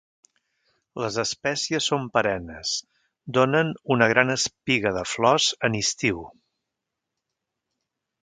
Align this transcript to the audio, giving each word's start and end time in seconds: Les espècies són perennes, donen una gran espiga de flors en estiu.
Les 1.01 1.17
espècies 1.23 1.89
són 1.91 2.07
perennes, 2.15 2.71
donen 3.39 3.69
una 3.97 4.07
gran 4.13 4.35
espiga 4.37 4.95
de 4.97 5.05
flors 5.13 5.49
en 5.69 5.79
estiu. 5.83 6.25